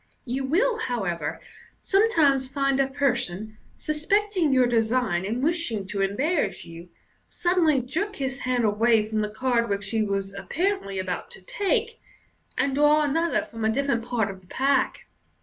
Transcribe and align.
You 0.25 0.43
will, 0.45 0.79
however, 0.79 1.39
sometimes 1.77 2.51
find 2.51 2.79
a 2.79 2.87
person, 2.87 3.59
suspecting 3.75 4.51
your 4.51 4.65
design 4.65 5.27
and 5.27 5.43
wishing 5.43 5.85
to 5.89 6.01
embarrass 6.01 6.65
you, 6.65 6.89
suddenly 7.29 7.81
jerk 7.81 8.15
his 8.15 8.39
hand 8.39 8.65
away 8.65 9.05
from 9.05 9.19
the 9.21 9.29
card 9.29 9.69
which 9.69 9.91
he 9.91 10.01
was 10.01 10.33
apparently 10.33 10.97
about 10.97 11.29
to 11.29 11.41
take, 11.43 11.99
and 12.57 12.73
draw 12.73 13.03
another 13.03 13.43
from 13.43 13.63
a 13.63 13.69
different 13.69 14.03
part 14.03 14.31
of 14.31 14.41
the 14.41 14.47
pack. 14.47 15.07